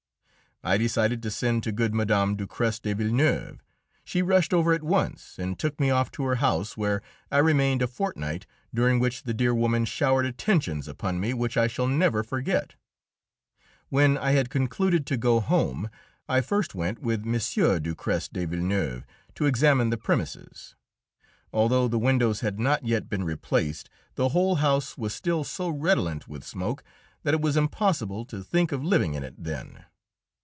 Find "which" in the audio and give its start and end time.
8.99-9.23, 11.33-11.57